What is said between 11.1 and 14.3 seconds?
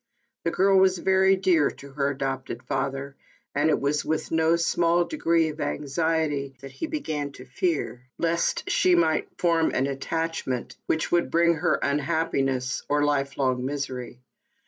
would bring her unhappiness or life long misery.